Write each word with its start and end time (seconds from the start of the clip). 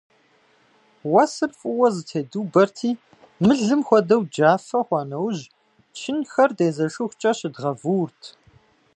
Уэсыр 1.11 1.51
фӀыуэ 1.59 1.87
зэтедубэрти, 1.95 2.91
мылым 3.45 3.81
хуэдэу 3.87 4.21
джафэ 4.31 4.79
хъуа 4.85 5.01
нэужь, 5.09 5.43
чынхэр 5.97 6.51
дезэшыхукӀэ 6.57 7.31
щыдгъэвуурт. 7.37 8.21